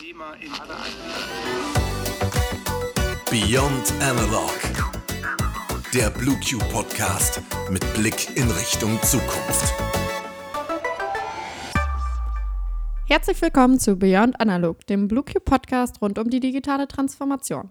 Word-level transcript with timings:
Thema 0.00 0.32
in 0.40 0.50
aller 0.52 0.78
Beyond 3.30 3.92
Analog. 4.00 4.50
Der 5.92 6.08
BlueQ 6.08 6.58
Podcast 6.72 7.42
mit 7.70 7.82
Blick 7.92 8.34
in 8.34 8.50
Richtung 8.50 8.98
Zukunft. 9.02 9.74
Herzlich 13.08 13.42
willkommen 13.42 13.78
zu 13.78 13.96
Beyond 13.96 14.40
Analog, 14.40 14.86
dem 14.86 15.06
BlueQ 15.06 15.44
Podcast 15.44 16.00
rund 16.00 16.18
um 16.18 16.30
die 16.30 16.40
digitale 16.40 16.88
Transformation. 16.88 17.70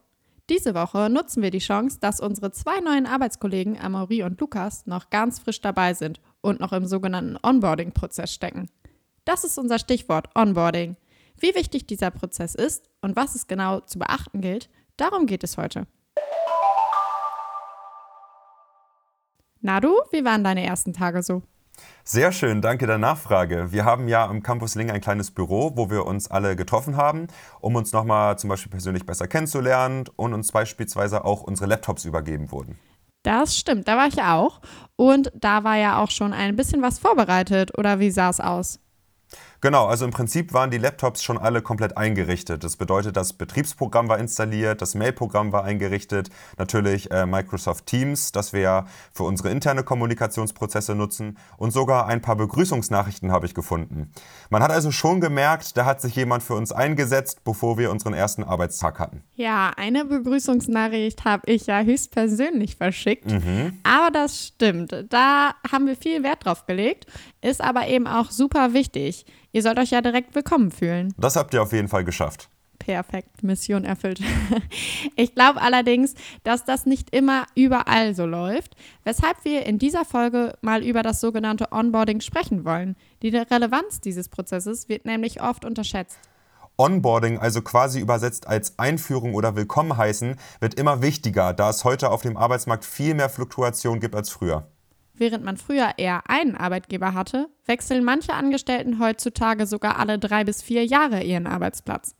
Diese 0.49 0.75
Woche 0.75 1.09
nutzen 1.09 1.41
wir 1.41 1.49
die 1.49 1.57
Chance, 1.57 1.97
dass 1.99 2.19
unsere 2.19 2.51
zwei 2.51 2.79
neuen 2.79 3.07
Arbeitskollegen 3.07 3.79
Amaury 3.79 4.21
und 4.21 4.39
Lukas 4.39 4.85
noch 4.85 5.09
ganz 5.09 5.39
frisch 5.39 5.61
dabei 5.61 5.95
sind 5.95 6.21
und 6.41 6.59
noch 6.59 6.73
im 6.73 6.85
sogenannten 6.85 7.37
Onboarding-Prozess 7.41 8.31
stecken. 8.31 8.69
Das 9.25 9.43
ist 9.43 9.57
unser 9.57 9.79
Stichwort 9.79 10.29
Onboarding. 10.35 10.95
Wie 11.39 11.55
wichtig 11.55 11.87
dieser 11.87 12.11
Prozess 12.11 12.53
ist 12.53 12.89
und 13.01 13.15
was 13.15 13.33
es 13.33 13.47
genau 13.47 13.79
zu 13.79 13.97
beachten 13.97 14.41
gilt, 14.41 14.69
darum 14.97 15.25
geht 15.25 15.43
es 15.45 15.57
heute. 15.57 15.87
Na 19.61 19.79
du, 19.79 19.93
wie 20.11 20.25
waren 20.25 20.43
deine 20.43 20.65
ersten 20.65 20.93
Tage 20.93 21.23
so? 21.23 21.41
Sehr 22.03 22.33
schön, 22.33 22.61
danke 22.61 22.87
der 22.87 22.97
Nachfrage. 22.97 23.71
Wir 23.71 23.85
haben 23.85 24.09
ja 24.09 24.25
am 24.25 24.43
Campus 24.43 24.75
Ling 24.75 24.91
ein 24.91 24.99
kleines 24.99 25.31
Büro, 25.31 25.71
wo 25.75 25.89
wir 25.89 26.05
uns 26.05 26.29
alle 26.29 26.57
getroffen 26.57 26.97
haben, 26.97 27.27
um 27.61 27.75
uns 27.75 27.93
nochmal 27.93 28.37
zum 28.37 28.49
Beispiel 28.49 28.71
persönlich 28.71 29.05
besser 29.05 29.29
kennenzulernen 29.29 30.05
und 30.17 30.33
uns 30.33 30.51
beispielsweise 30.51 31.23
auch 31.23 31.43
unsere 31.43 31.69
Laptops 31.69 32.03
übergeben 32.03 32.51
wurden. 32.51 32.77
Das 33.23 33.57
stimmt, 33.57 33.87
da 33.87 33.95
war 33.95 34.07
ich 34.07 34.21
auch. 34.21 34.59
Und 34.97 35.31
da 35.35 35.63
war 35.63 35.77
ja 35.77 36.01
auch 36.03 36.11
schon 36.11 36.33
ein 36.33 36.57
bisschen 36.57 36.81
was 36.81 36.99
vorbereitet, 36.99 37.77
oder 37.77 37.99
wie 37.99 38.11
sah 38.11 38.29
es 38.29 38.41
aus? 38.41 38.79
Genau, 39.61 39.87
also 39.87 40.05
im 40.05 40.11
Prinzip 40.11 40.53
waren 40.53 40.71
die 40.71 40.77
Laptops 40.77 41.21
schon 41.21 41.37
alle 41.37 41.61
komplett 41.61 41.97
eingerichtet. 41.97 42.63
Das 42.63 42.77
bedeutet, 42.77 43.17
das 43.17 43.33
Betriebsprogramm 43.33 44.07
war 44.07 44.17
installiert, 44.17 44.81
das 44.81 44.95
Mailprogramm 44.95 45.51
war 45.51 45.65
eingerichtet, 45.65 46.29
natürlich 46.57 47.11
äh, 47.11 47.25
Microsoft 47.25 47.85
Teams, 47.85 48.31
das 48.31 48.53
wir 48.53 48.61
ja 48.61 48.85
für 49.11 49.23
unsere 49.23 49.49
interne 49.49 49.83
Kommunikationsprozesse 49.83 50.95
nutzen 50.95 51.37
und 51.57 51.71
sogar 51.71 52.07
ein 52.07 52.21
paar 52.21 52.37
Begrüßungsnachrichten 52.37 53.31
habe 53.31 53.45
ich 53.45 53.53
gefunden. 53.53 54.11
Man 54.49 54.63
hat 54.63 54.71
also 54.71 54.91
schon 54.91 55.19
gemerkt, 55.19 55.75
da 55.75 55.85
hat 55.85 55.99
sich 56.01 56.15
jemand 56.15 56.41
für 56.41 56.53
uns 56.55 56.71
eingesetzt, 56.71 57.43
bevor 57.43 57.77
wir 57.77 57.91
unseren 57.91 58.13
ersten 58.13 58.43
Arbeitstag 58.43 58.99
hatten. 58.99 59.23
Ja, 59.35 59.71
eine 59.75 60.05
Begrüßungsnachricht 60.05 61.25
habe 61.25 61.51
ich 61.51 61.67
ja 61.67 61.81
höchstpersönlich 61.81 62.77
verschickt, 62.77 63.25
Mhm. 63.29 63.79
aber 63.83 64.11
das 64.11 64.47
stimmt. 64.47 65.05
Da 65.09 65.55
haben 65.69 65.87
wir 65.87 65.95
viel 65.95 66.23
Wert 66.23 66.45
drauf 66.45 66.65
gelegt, 66.65 67.07
ist 67.41 67.61
aber 67.61 67.87
eben 67.87 68.07
auch 68.07 68.31
super 68.31 68.73
wichtig. 68.73 69.25
Ihr 69.51 69.63
sollt 69.63 69.79
euch 69.79 69.91
ja 69.91 70.01
direkt 70.01 70.35
willkommen 70.35 70.71
fühlen. 70.71 71.13
Das 71.17 71.35
habt 71.35 71.53
ihr 71.53 71.63
auf 71.63 71.73
jeden 71.73 71.87
Fall 71.87 72.03
geschafft. 72.03 72.49
Perfekt, 72.77 73.43
Mission 73.43 73.83
erfüllt. 73.83 74.21
Ich 75.15 75.35
glaube 75.35 75.61
allerdings, 75.61 76.13
dass 76.43 76.63
das 76.63 76.85
nicht 76.85 77.13
immer 77.13 77.45
überall 77.53 78.15
so 78.15 78.25
läuft, 78.25 78.75
weshalb 79.03 79.43
wir 79.43 79.65
in 79.65 79.77
dieser 79.77 80.05
Folge 80.05 80.53
mal 80.61 80.83
über 80.83 81.03
das 81.03 81.19
sogenannte 81.19 81.71
Onboarding 81.71 82.21
sprechen 82.21 82.63
wollen. 82.63 82.95
Die 83.21 83.29
Relevanz 83.29 83.99
dieses 83.99 84.29
Prozesses 84.29 84.87
wird 84.87 85.05
nämlich 85.05 85.41
oft 85.41 85.65
unterschätzt. 85.65 86.17
Onboarding, 86.77 87.37
also 87.37 87.61
quasi 87.61 87.99
übersetzt 87.99 88.47
als 88.47 88.79
Einführung 88.79 89.33
oder 89.33 89.57
Willkommen 89.57 89.97
heißen, 89.97 90.37
wird 90.61 90.75
immer 90.75 91.01
wichtiger, 91.01 91.53
da 91.53 91.69
es 91.69 91.83
heute 91.83 92.09
auf 92.09 92.21
dem 92.21 92.37
Arbeitsmarkt 92.37 92.85
viel 92.85 93.13
mehr 93.13 93.29
Fluktuation 93.29 93.99
gibt 93.99 94.15
als 94.15 94.29
früher. 94.29 94.69
Während 95.19 95.43
man 95.43 95.57
früher 95.57 95.91
eher 95.97 96.29
einen 96.29 96.55
Arbeitgeber 96.55 97.13
hatte, 97.13 97.49
wechseln 97.65 98.05
manche 98.05 98.33
Angestellten 98.33 98.99
heutzutage 98.99 99.67
sogar 99.67 99.99
alle 99.99 100.17
drei 100.17 100.45
bis 100.45 100.61
vier 100.61 100.85
Jahre 100.85 101.21
ihren 101.23 101.45
Arbeitsplatz. 101.45 102.15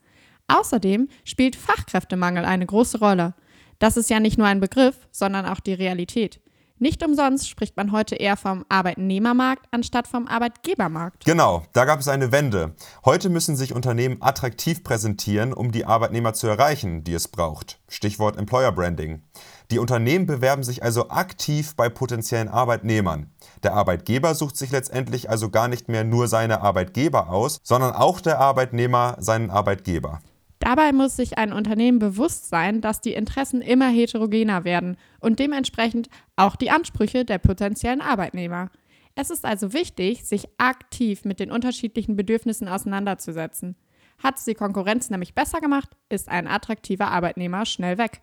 Außerdem 0.48 1.08
spielt 1.24 1.56
Fachkräftemangel 1.56 2.44
eine 2.44 2.66
große 2.66 2.98
Rolle. 2.98 3.34
Das 3.78 3.96
ist 3.96 4.10
ja 4.10 4.20
nicht 4.20 4.36
nur 4.36 4.46
ein 4.46 4.60
Begriff, 4.60 5.08
sondern 5.10 5.46
auch 5.46 5.60
die 5.60 5.72
Realität. 5.72 6.40
Nicht 6.82 7.04
umsonst 7.04 7.46
spricht 7.46 7.76
man 7.76 7.92
heute 7.92 8.14
eher 8.14 8.38
vom 8.38 8.64
Arbeitnehmermarkt 8.70 9.66
anstatt 9.70 10.08
vom 10.08 10.26
Arbeitgebermarkt. 10.26 11.26
Genau, 11.26 11.62
da 11.74 11.84
gab 11.84 12.00
es 12.00 12.08
eine 12.08 12.32
Wende. 12.32 12.74
Heute 13.04 13.28
müssen 13.28 13.54
sich 13.54 13.74
Unternehmen 13.74 14.16
attraktiv 14.22 14.82
präsentieren, 14.82 15.52
um 15.52 15.72
die 15.72 15.84
Arbeitnehmer 15.84 16.32
zu 16.32 16.46
erreichen, 16.46 17.04
die 17.04 17.12
es 17.12 17.28
braucht. 17.28 17.80
Stichwort 17.86 18.38
Employer 18.38 18.72
Branding. 18.72 19.22
Die 19.70 19.78
Unternehmen 19.78 20.24
bewerben 20.24 20.62
sich 20.62 20.82
also 20.82 21.10
aktiv 21.10 21.76
bei 21.76 21.90
potenziellen 21.90 22.48
Arbeitnehmern. 22.48 23.30
Der 23.62 23.74
Arbeitgeber 23.74 24.34
sucht 24.34 24.56
sich 24.56 24.70
letztendlich 24.70 25.28
also 25.28 25.50
gar 25.50 25.68
nicht 25.68 25.90
mehr 25.90 26.04
nur 26.04 26.28
seine 26.28 26.62
Arbeitgeber 26.62 27.28
aus, 27.28 27.60
sondern 27.62 27.92
auch 27.92 28.22
der 28.22 28.38
Arbeitnehmer 28.38 29.16
seinen 29.18 29.50
Arbeitgeber. 29.50 30.22
Dabei 30.70 30.92
muss 30.92 31.16
sich 31.16 31.36
ein 31.36 31.52
Unternehmen 31.52 31.98
bewusst 31.98 32.48
sein, 32.48 32.80
dass 32.80 33.00
die 33.00 33.14
Interessen 33.14 33.60
immer 33.60 33.88
heterogener 33.88 34.62
werden 34.62 34.96
und 35.18 35.40
dementsprechend 35.40 36.08
auch 36.36 36.54
die 36.54 36.70
Ansprüche 36.70 37.24
der 37.24 37.38
potenziellen 37.38 38.00
Arbeitnehmer. 38.00 38.70
Es 39.16 39.30
ist 39.30 39.44
also 39.44 39.72
wichtig, 39.72 40.24
sich 40.24 40.46
aktiv 40.58 41.24
mit 41.24 41.40
den 41.40 41.50
unterschiedlichen 41.50 42.14
Bedürfnissen 42.14 42.68
auseinanderzusetzen. 42.68 43.74
Hat 44.22 44.38
es 44.38 44.44
die 44.44 44.54
Konkurrenz 44.54 45.10
nämlich 45.10 45.34
besser 45.34 45.60
gemacht, 45.60 45.90
ist 46.08 46.28
ein 46.28 46.46
attraktiver 46.46 47.08
Arbeitnehmer 47.08 47.66
schnell 47.66 47.98
weg. 47.98 48.22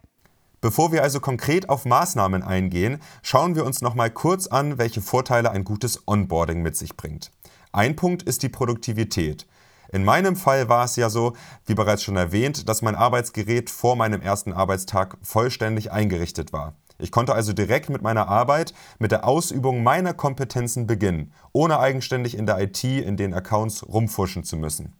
Bevor 0.61 0.93
wir 0.93 1.03
also 1.03 1.19
konkret 1.19 1.67
auf 1.67 1.83
Maßnahmen 1.83 2.43
eingehen, 2.43 2.99
schauen 3.23 3.55
wir 3.55 3.65
uns 3.65 3.81
nochmal 3.81 4.09
kurz 4.09 4.47
an, 4.47 4.77
welche 4.77 5.01
Vorteile 5.01 5.51
ein 5.51 5.65
gutes 5.65 6.07
Onboarding 6.07 6.61
mit 6.61 6.77
sich 6.77 6.95
bringt. 6.95 7.29
Ein 7.73 7.97
Punkt 7.97 8.23
ist 8.23 8.41
die 8.41 8.49
Produktivität. 8.49 9.45
In 9.91 10.03
meinem 10.03 10.35
Fall 10.35 10.69
war 10.69 10.85
es 10.85 10.95
ja 10.95 11.09
so, 11.09 11.33
wie 11.65 11.75
bereits 11.75 12.03
schon 12.03 12.15
erwähnt, 12.15 12.67
dass 12.67 12.81
mein 12.81 12.95
Arbeitsgerät 12.95 13.69
vor 13.69 13.95
meinem 13.95 14.21
ersten 14.21 14.53
Arbeitstag 14.53 15.17
vollständig 15.21 15.91
eingerichtet 15.91 16.53
war. 16.53 16.75
Ich 16.99 17.11
konnte 17.11 17.33
also 17.33 17.53
direkt 17.53 17.89
mit 17.89 18.01
meiner 18.01 18.27
Arbeit, 18.27 18.73
mit 18.99 19.11
der 19.11 19.27
Ausübung 19.27 19.83
meiner 19.83 20.13
Kompetenzen 20.13 20.87
beginnen, 20.87 21.31
ohne 21.53 21.79
eigenständig 21.79 22.37
in 22.37 22.45
der 22.45 22.59
IT 22.59 22.83
in 22.83 23.17
den 23.17 23.33
Accounts 23.33 23.87
rumfuschen 23.87 24.43
zu 24.43 24.57
müssen. 24.57 24.93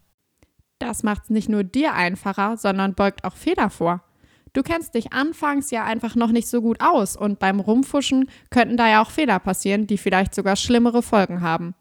Das 0.79 1.01
macht 1.01 1.23
es 1.23 1.29
nicht 1.31 1.49
nur 1.49 1.63
dir 1.63 1.93
einfacher, 1.93 2.57
sondern 2.57 2.93
beugt 2.93 3.23
auch 3.23 3.35
Fehler 3.35 3.71
vor. 3.71 4.03
Du 4.53 4.61
kennst 4.63 4.93
dich 4.93 5.11
anfangs 5.11 5.71
ja 5.71 5.83
einfach 5.83 6.15
noch 6.15 6.31
nicht 6.31 6.47
so 6.47 6.61
gut 6.61 6.81
aus 6.81 7.15
und 7.15 7.39
beim 7.39 7.59
Rumfuschen 7.59 8.29
könnten 8.49 8.77
da 8.77 8.87
ja 8.87 9.01
auch 9.01 9.11
Fehler 9.11 9.39
passieren, 9.39 9.87
die 9.87 9.97
vielleicht 9.97 10.33
sogar 10.33 10.55
schlimmere 10.55 11.01
Folgen 11.01 11.41
haben. 11.41 11.75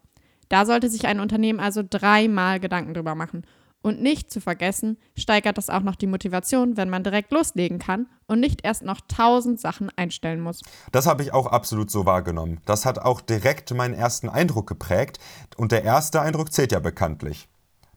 Da 0.49 0.65
sollte 0.65 0.89
sich 0.89 1.05
ein 1.07 1.19
Unternehmen 1.19 1.59
also 1.59 1.83
dreimal 1.87 2.59
Gedanken 2.59 2.93
drüber 2.93 3.15
machen. 3.15 3.43
Und 3.81 4.01
nicht 4.01 4.31
zu 4.31 4.41
vergessen, 4.41 4.97
steigert 5.15 5.57
das 5.57 5.69
auch 5.69 5.81
noch 5.81 5.95
die 5.95 6.07
Motivation, 6.07 6.77
wenn 6.77 6.89
man 6.89 7.03
direkt 7.03 7.31
loslegen 7.31 7.79
kann 7.79 8.07
und 8.25 8.39
nicht 8.39 8.65
erst 8.65 8.83
noch 8.83 8.99
tausend 9.07 9.59
Sachen 9.61 9.89
einstellen 9.95 10.41
muss. 10.41 10.61
Das 10.91 11.05
habe 11.05 11.23
ich 11.23 11.31
auch 11.33 11.45
absolut 11.45 11.91
so 11.91 12.05
wahrgenommen. 12.05 12.59
Das 12.65 12.85
hat 12.85 12.99
auch 12.99 13.21
direkt 13.21 13.73
meinen 13.73 13.93
ersten 13.93 14.29
Eindruck 14.29 14.67
geprägt 14.67 15.19
und 15.55 15.71
der 15.71 15.83
erste 15.83 16.21
Eindruck 16.21 16.51
zählt 16.51 16.71
ja 16.71 16.79
bekanntlich. 16.79 17.47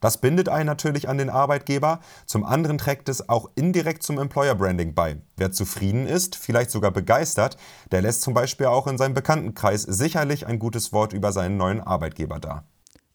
Das 0.00 0.20
bindet 0.20 0.48
einen 0.48 0.66
natürlich 0.66 1.08
an 1.08 1.18
den 1.18 1.30
Arbeitgeber, 1.30 2.00
zum 2.26 2.44
anderen 2.44 2.78
trägt 2.78 3.08
es 3.08 3.28
auch 3.28 3.50
indirekt 3.54 4.02
zum 4.02 4.18
Employer 4.18 4.54
Branding 4.54 4.94
bei. 4.94 5.18
Wer 5.36 5.52
zufrieden 5.52 6.06
ist, 6.06 6.36
vielleicht 6.36 6.70
sogar 6.70 6.90
begeistert, 6.90 7.56
der 7.92 8.02
lässt 8.02 8.22
zum 8.22 8.34
Beispiel 8.34 8.66
auch 8.66 8.86
in 8.86 8.98
seinem 8.98 9.14
Bekanntenkreis 9.14 9.82
sicherlich 9.82 10.46
ein 10.46 10.58
gutes 10.58 10.92
Wort 10.92 11.12
über 11.12 11.32
seinen 11.32 11.56
neuen 11.56 11.80
Arbeitgeber 11.80 12.38
da. 12.38 12.64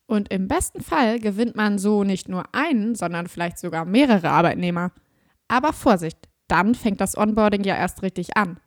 Und 0.07 0.31
im 0.31 0.47
besten 0.47 0.81
Fall 0.81 1.19
gewinnt 1.19 1.56
man 1.56 1.79
so 1.79 2.03
nicht 2.03 2.29
nur 2.29 2.44
einen, 2.53 2.94
sondern 2.94 3.28
vielleicht 3.28 3.57
sogar 3.57 3.85
mehrere 3.85 4.29
Arbeitnehmer. 4.29 4.91
Aber 5.47 5.74
Vorsicht, 5.74 6.29
dann 6.47 6.75
fängt 6.75 7.01
das 7.01 7.18
Onboarding 7.18 7.63
ja 7.63 7.75
erst 7.75 8.03
richtig 8.03 8.38
an. 8.38 8.59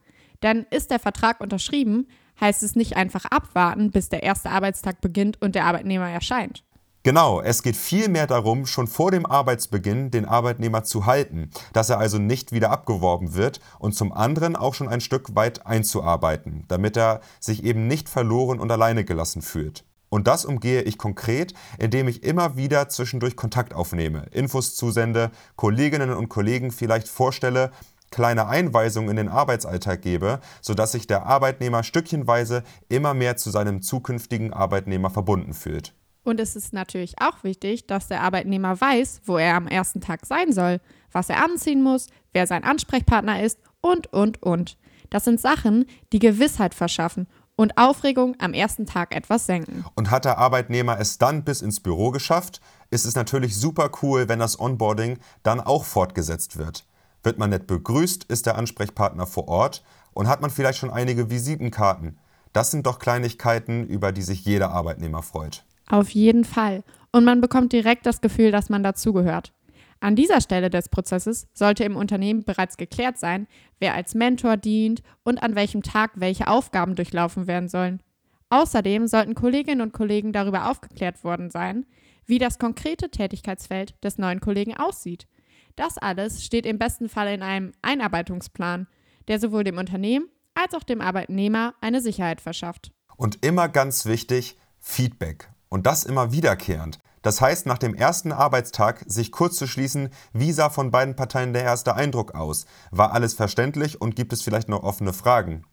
Denn 0.42 0.66
ist 0.70 0.90
der 0.90 0.98
Vertrag 0.98 1.40
unterschrieben, 1.40 2.08
heißt 2.40 2.62
es 2.62 2.76
nicht 2.76 2.96
einfach 2.96 3.24
abwarten, 3.24 3.90
bis 3.90 4.08
der 4.08 4.22
erste 4.22 4.50
Arbeitstag 4.50 5.00
beginnt 5.00 5.40
und 5.40 5.54
der 5.54 5.64
Arbeitnehmer 5.64 6.08
erscheint. 6.08 6.64
Genau, 7.04 7.40
es 7.40 7.62
geht 7.62 7.76
vielmehr 7.76 8.26
darum, 8.26 8.66
schon 8.66 8.88
vor 8.88 9.12
dem 9.12 9.24
Arbeitsbeginn 9.24 10.10
den 10.10 10.24
Arbeitnehmer 10.24 10.82
zu 10.82 11.06
halten, 11.06 11.50
dass 11.72 11.90
er 11.90 11.98
also 11.98 12.18
nicht 12.18 12.50
wieder 12.50 12.70
abgeworben 12.70 13.34
wird 13.34 13.60
und 13.78 13.94
zum 13.94 14.12
anderen 14.12 14.56
auch 14.56 14.74
schon 14.74 14.88
ein 14.88 15.00
Stück 15.00 15.36
weit 15.36 15.64
einzuarbeiten, 15.64 16.64
damit 16.66 16.96
er 16.96 17.20
sich 17.38 17.62
eben 17.62 17.86
nicht 17.86 18.08
verloren 18.08 18.58
und 18.58 18.70
alleine 18.72 19.04
gelassen 19.04 19.42
fühlt. 19.42 19.84
Und 20.10 20.26
das 20.26 20.44
umgehe 20.44 20.82
ich 20.82 20.98
konkret, 20.98 21.54
indem 21.78 22.08
ich 22.08 22.24
immer 22.24 22.56
wieder 22.56 22.88
zwischendurch 22.88 23.36
Kontakt 23.36 23.74
aufnehme, 23.74 24.26
Infos 24.32 24.74
zusende, 24.74 25.30
Kolleginnen 25.54 26.12
und 26.12 26.28
Kollegen 26.28 26.72
vielleicht 26.72 27.08
vorstelle, 27.08 27.70
kleine 28.10 28.48
Einweisungen 28.48 29.10
in 29.10 29.16
den 29.16 29.28
Arbeitsalltag 29.28 30.02
gebe, 30.02 30.40
sodass 30.62 30.92
sich 30.92 31.06
der 31.06 31.26
Arbeitnehmer 31.26 31.82
stückchenweise 31.82 32.64
immer 32.88 33.14
mehr 33.14 33.36
zu 33.36 33.50
seinem 33.50 33.82
zukünftigen 33.82 34.52
Arbeitnehmer 34.52 35.10
verbunden 35.10 35.52
fühlt. 35.52 35.94
Und 36.28 36.40
es 36.40 36.56
ist 36.56 36.74
natürlich 36.74 37.14
auch 37.22 37.42
wichtig, 37.42 37.86
dass 37.86 38.08
der 38.08 38.20
Arbeitnehmer 38.20 38.78
weiß, 38.78 39.22
wo 39.24 39.38
er 39.38 39.54
am 39.54 39.66
ersten 39.66 40.02
Tag 40.02 40.26
sein 40.26 40.52
soll, 40.52 40.78
was 41.10 41.30
er 41.30 41.42
anziehen 41.42 41.82
muss, 41.82 42.08
wer 42.34 42.46
sein 42.46 42.64
Ansprechpartner 42.64 43.42
ist 43.42 43.58
und, 43.80 44.12
und, 44.12 44.42
und. 44.42 44.76
Das 45.08 45.24
sind 45.24 45.40
Sachen, 45.40 45.86
die 46.12 46.18
Gewissheit 46.18 46.74
verschaffen 46.74 47.28
und 47.56 47.78
Aufregung 47.78 48.36
am 48.40 48.52
ersten 48.52 48.84
Tag 48.84 49.16
etwas 49.16 49.46
senken. 49.46 49.86
Und 49.94 50.10
hat 50.10 50.26
der 50.26 50.36
Arbeitnehmer 50.36 51.00
es 51.00 51.16
dann 51.16 51.44
bis 51.44 51.62
ins 51.62 51.80
Büro 51.80 52.10
geschafft, 52.10 52.60
ist 52.90 53.06
es 53.06 53.14
natürlich 53.14 53.56
super 53.56 53.90
cool, 54.02 54.28
wenn 54.28 54.38
das 54.38 54.60
Onboarding 54.60 55.18
dann 55.44 55.60
auch 55.60 55.84
fortgesetzt 55.84 56.58
wird. 56.58 56.84
Wird 57.22 57.38
man 57.38 57.48
nett 57.48 57.66
begrüßt, 57.66 58.24
ist 58.24 58.44
der 58.44 58.58
Ansprechpartner 58.58 59.26
vor 59.26 59.48
Ort 59.48 59.82
und 60.12 60.28
hat 60.28 60.42
man 60.42 60.50
vielleicht 60.50 60.78
schon 60.78 60.90
einige 60.90 61.30
Visitenkarten. 61.30 62.18
Das 62.52 62.70
sind 62.70 62.84
doch 62.84 62.98
Kleinigkeiten, 62.98 63.86
über 63.86 64.12
die 64.12 64.20
sich 64.20 64.44
jeder 64.44 64.72
Arbeitnehmer 64.72 65.22
freut. 65.22 65.64
Auf 65.88 66.10
jeden 66.10 66.44
Fall. 66.44 66.84
Und 67.12 67.24
man 67.24 67.40
bekommt 67.40 67.72
direkt 67.72 68.06
das 68.06 68.20
Gefühl, 68.20 68.50
dass 68.50 68.68
man 68.68 68.82
dazugehört. 68.82 69.52
An 70.00 70.14
dieser 70.14 70.40
Stelle 70.40 70.70
des 70.70 70.88
Prozesses 70.88 71.48
sollte 71.54 71.82
im 71.82 71.96
Unternehmen 71.96 72.44
bereits 72.44 72.76
geklärt 72.76 73.18
sein, 73.18 73.48
wer 73.80 73.94
als 73.94 74.14
Mentor 74.14 74.56
dient 74.56 75.02
und 75.24 75.42
an 75.42 75.56
welchem 75.56 75.82
Tag 75.82 76.12
welche 76.14 76.46
Aufgaben 76.46 76.94
durchlaufen 76.94 77.46
werden 77.46 77.68
sollen. 77.68 78.02
Außerdem 78.50 79.08
sollten 79.08 79.34
Kolleginnen 79.34 79.80
und 79.80 79.92
Kollegen 79.92 80.32
darüber 80.32 80.70
aufgeklärt 80.70 81.24
worden 81.24 81.50
sein, 81.50 81.84
wie 82.26 82.38
das 82.38 82.58
konkrete 82.58 83.10
Tätigkeitsfeld 83.10 83.94
des 84.04 84.18
neuen 84.18 84.40
Kollegen 84.40 84.76
aussieht. 84.76 85.26
Das 85.74 85.98
alles 85.98 86.44
steht 86.44 86.66
im 86.66 86.78
besten 86.78 87.08
Fall 87.08 87.28
in 87.34 87.42
einem 87.42 87.72
Einarbeitungsplan, 87.82 88.86
der 89.26 89.40
sowohl 89.40 89.64
dem 89.64 89.78
Unternehmen 89.78 90.28
als 90.54 90.74
auch 90.74 90.82
dem 90.82 91.00
Arbeitnehmer 91.00 91.74
eine 91.80 92.00
Sicherheit 92.00 92.40
verschafft. 92.40 92.92
Und 93.16 93.44
immer 93.44 93.68
ganz 93.68 94.06
wichtig, 94.06 94.56
Feedback. 94.80 95.50
Und 95.68 95.86
das 95.86 96.04
immer 96.04 96.32
wiederkehrend. 96.32 96.98
Das 97.22 97.40
heißt, 97.40 97.66
nach 97.66 97.78
dem 97.78 97.94
ersten 97.94 98.32
Arbeitstag 98.32 99.04
sich 99.06 99.32
kurz 99.32 99.56
zu 99.56 99.66
schließen, 99.66 100.10
wie 100.32 100.52
sah 100.52 100.70
von 100.70 100.90
beiden 100.90 101.16
Parteien 101.16 101.52
der 101.52 101.64
erste 101.64 101.94
Eindruck 101.94 102.34
aus? 102.34 102.64
War 102.90 103.12
alles 103.12 103.34
verständlich 103.34 104.00
und 104.00 104.16
gibt 104.16 104.32
es 104.32 104.42
vielleicht 104.42 104.68
noch 104.68 104.82
offene 104.82 105.12
Fragen? 105.12 105.64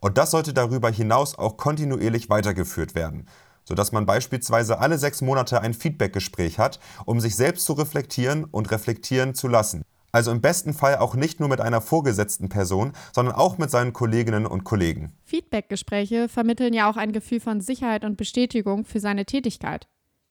Und 0.00 0.18
das 0.18 0.30
sollte 0.30 0.52
darüber 0.52 0.90
hinaus 0.90 1.38
auch 1.38 1.56
kontinuierlich 1.56 2.30
weitergeführt 2.30 2.94
werden, 2.94 3.28
sodass 3.64 3.92
man 3.92 4.06
beispielsweise 4.06 4.78
alle 4.78 4.98
sechs 4.98 5.20
Monate 5.20 5.60
ein 5.60 5.74
Feedbackgespräch 5.74 6.58
hat, 6.58 6.80
um 7.04 7.20
sich 7.20 7.34
selbst 7.36 7.64
zu 7.66 7.72
reflektieren 7.74 8.44
und 8.44 8.70
reflektieren 8.70 9.34
zu 9.34 9.48
lassen. 9.48 9.82
Also 10.12 10.30
im 10.30 10.40
besten 10.40 10.74
Fall 10.74 10.96
auch 10.96 11.14
nicht 11.14 11.40
nur 11.40 11.48
mit 11.48 11.60
einer 11.60 11.80
vorgesetzten 11.80 12.48
Person, 12.48 12.92
sondern 13.12 13.34
auch 13.34 13.58
mit 13.58 13.70
seinen 13.70 13.92
Kolleginnen 13.92 14.46
und 14.46 14.64
Kollegen. 14.64 15.12
Feedbackgespräche 15.24 16.28
vermitteln 16.28 16.74
ja 16.74 16.90
auch 16.90 16.96
ein 16.96 17.12
Gefühl 17.12 17.40
von 17.40 17.60
Sicherheit 17.60 18.04
und 18.04 18.16
Bestätigung 18.16 18.84
für 18.84 19.00
seine 19.00 19.24
Tätigkeit. 19.24 19.86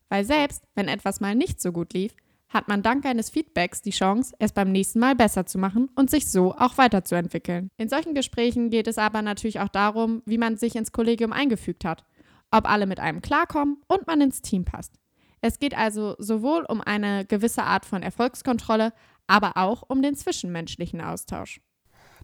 Weil 0.09 0.25
selbst, 0.25 0.63
wenn 0.75 0.87
etwas 0.87 1.19
mal 1.19 1.35
nicht 1.35 1.61
so 1.61 1.71
gut 1.71 1.93
lief, 1.93 2.13
hat 2.49 2.67
man 2.67 2.81
dank 2.81 3.05
eines 3.05 3.29
Feedbacks 3.29 3.81
die 3.81 3.91
Chance, 3.91 4.35
es 4.39 4.51
beim 4.51 4.71
nächsten 4.71 4.99
Mal 4.99 5.15
besser 5.15 5.45
zu 5.45 5.59
machen 5.59 5.89
und 5.95 6.09
sich 6.09 6.29
so 6.29 6.55
auch 6.55 6.77
weiterzuentwickeln. 6.77 7.69
In 7.77 7.89
solchen 7.89 8.15
Gesprächen 8.15 8.71
geht 8.71 8.87
es 8.87 8.97
aber 8.97 9.21
natürlich 9.21 9.59
auch 9.59 9.69
darum, 9.69 10.23
wie 10.25 10.39
man 10.39 10.57
sich 10.57 10.75
ins 10.75 10.91
Kollegium 10.91 11.31
eingefügt 11.31 11.85
hat, 11.85 12.03
ob 12.49 12.67
alle 12.67 12.87
mit 12.87 12.99
einem 12.99 13.21
klarkommen 13.21 13.77
und 13.87 14.07
man 14.07 14.19
ins 14.19 14.41
Team 14.41 14.65
passt. 14.65 14.95
Es 15.41 15.59
geht 15.59 15.77
also 15.77 16.15
sowohl 16.17 16.65
um 16.67 16.81
eine 16.81 17.23
gewisse 17.25 17.63
Art 17.63 17.85
von 17.85 18.03
Erfolgskontrolle, 18.03 18.93
aber 19.29 19.55
auch 19.55 19.83
um 19.87 20.01
den 20.01 20.15
zwischenmenschlichen 20.15 20.99
Austausch. 20.99 21.61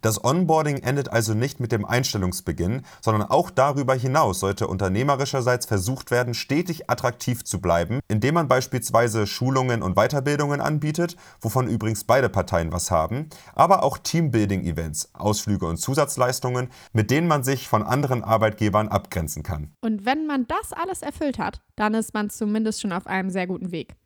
Das 0.02 0.22
Onboarding 0.22 0.78
endet 0.78 1.08
also 1.10 1.34
nicht 1.34 1.58
mit 1.58 1.72
dem 1.72 1.84
Einstellungsbeginn, 1.84 2.82
sondern 3.00 3.28
auch 3.28 3.50
darüber 3.50 3.94
hinaus 3.94 4.40
sollte 4.40 4.66
unternehmerischerseits 4.66 5.66
versucht 5.66 6.10
werden, 6.10 6.34
stetig 6.34 6.90
attraktiv 6.90 7.44
zu 7.44 7.60
bleiben, 7.60 8.00
indem 8.08 8.34
man 8.34 8.48
beispielsweise 8.48 9.26
Schulungen 9.26 9.82
und 9.82 9.94
Weiterbildungen 9.94 10.60
anbietet, 10.60 11.16
wovon 11.40 11.66
übrigens 11.66 12.04
beide 12.04 12.28
Parteien 12.28 12.72
was 12.72 12.90
haben, 12.90 13.30
aber 13.54 13.82
auch 13.82 13.98
Teambuilding-Events, 13.98 15.14
Ausflüge 15.14 15.66
und 15.66 15.78
Zusatzleistungen, 15.78 16.68
mit 16.92 17.10
denen 17.10 17.26
man 17.26 17.42
sich 17.42 17.68
von 17.68 17.82
anderen 17.82 18.22
Arbeitgebern 18.22 18.88
abgrenzen 18.88 19.42
kann. 19.42 19.72
Und 19.80 20.04
wenn 20.04 20.26
man 20.26 20.46
das 20.46 20.72
alles 20.72 21.02
erfüllt 21.02 21.38
hat, 21.38 21.62
dann 21.76 21.94
ist 21.94 22.12
man 22.14 22.30
zumindest 22.30 22.82
schon 22.82 22.92
auf 22.92 23.06
einem 23.06 23.30
sehr 23.30 23.46
guten 23.46 23.72
Weg. 23.72 23.96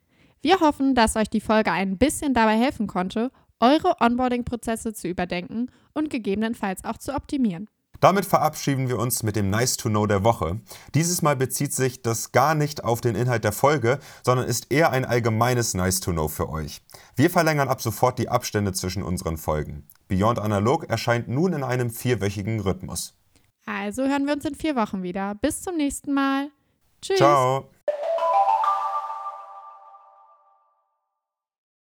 Wir 0.42 0.60
hoffen, 0.60 0.94
dass 0.94 1.16
euch 1.16 1.28
die 1.28 1.40
Folge 1.40 1.72
ein 1.72 1.98
bisschen 1.98 2.34
dabei 2.34 2.56
helfen 2.56 2.86
konnte 2.86 3.30
eure 3.60 4.00
Onboarding-Prozesse 4.00 4.94
zu 4.94 5.08
überdenken 5.08 5.70
und 5.92 6.10
gegebenenfalls 6.10 6.84
auch 6.84 6.96
zu 6.96 7.14
optimieren. 7.14 7.68
Damit 8.00 8.24
verabschieden 8.24 8.88
wir 8.88 8.98
uns 8.98 9.22
mit 9.22 9.36
dem 9.36 9.50
Nice 9.50 9.76
to 9.76 9.90
Know 9.90 10.06
der 10.06 10.24
Woche. 10.24 10.58
Dieses 10.94 11.20
Mal 11.20 11.36
bezieht 11.36 11.74
sich 11.74 12.00
das 12.00 12.32
gar 12.32 12.54
nicht 12.54 12.82
auf 12.82 13.02
den 13.02 13.14
Inhalt 13.14 13.44
der 13.44 13.52
Folge, 13.52 13.98
sondern 14.24 14.48
ist 14.48 14.72
eher 14.72 14.90
ein 14.90 15.04
allgemeines 15.04 15.74
Nice 15.74 16.00
to 16.00 16.12
Know 16.12 16.28
für 16.28 16.48
euch. 16.48 16.80
Wir 17.14 17.28
verlängern 17.28 17.68
ab 17.68 17.82
sofort 17.82 18.18
die 18.18 18.30
Abstände 18.30 18.72
zwischen 18.72 19.02
unseren 19.02 19.36
Folgen. 19.36 19.86
Beyond 20.08 20.38
Analog 20.38 20.88
erscheint 20.88 21.28
nun 21.28 21.52
in 21.52 21.62
einem 21.62 21.90
vierwöchigen 21.90 22.60
Rhythmus. 22.60 23.18
Also 23.66 24.04
hören 24.04 24.24
wir 24.24 24.32
uns 24.32 24.46
in 24.46 24.54
vier 24.54 24.76
Wochen 24.76 25.02
wieder. 25.02 25.34
Bis 25.34 25.60
zum 25.60 25.76
nächsten 25.76 26.14
Mal. 26.14 26.48
Tschüss. 27.02 27.18
Ciao. 27.18 27.68